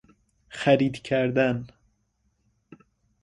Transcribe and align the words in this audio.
خرید 0.49 0.97
کردن 1.03 1.67